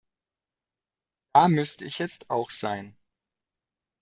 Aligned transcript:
Da 1.31 1.47
müsste 1.47 1.85
ich 1.85 1.99
jetzt 1.99 2.31
auch 2.31 2.49
sein. 2.49 2.97